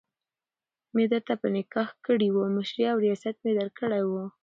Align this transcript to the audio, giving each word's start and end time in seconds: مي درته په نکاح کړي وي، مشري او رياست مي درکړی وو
مي 0.93 1.03
درته 1.13 1.33
په 1.41 1.47
نکاح 1.57 1.89
کړي 2.05 2.27
وي، 2.31 2.45
مشري 2.57 2.83
او 2.91 2.97
رياست 3.05 3.35
مي 3.43 3.51
درکړی 3.59 4.03
وو 4.05 4.23